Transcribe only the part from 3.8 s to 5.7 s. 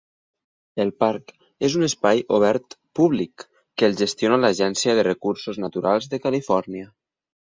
que el gestiona l'Agència de Recursos